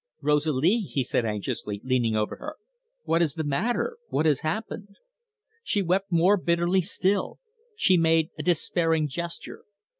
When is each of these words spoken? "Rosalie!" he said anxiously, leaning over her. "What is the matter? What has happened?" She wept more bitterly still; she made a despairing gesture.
"Rosalie!" 0.23 0.79
he 0.91 1.03
said 1.03 1.25
anxiously, 1.25 1.79
leaning 1.83 2.15
over 2.15 2.37
her. 2.37 2.55
"What 3.03 3.21
is 3.21 3.35
the 3.35 3.43
matter? 3.43 3.97
What 4.09 4.25
has 4.25 4.39
happened?" 4.39 4.95
She 5.61 5.83
wept 5.83 6.11
more 6.11 6.37
bitterly 6.37 6.81
still; 6.81 7.37
she 7.75 7.97
made 7.97 8.29
a 8.35 8.41
despairing 8.41 9.07
gesture. 9.07 9.63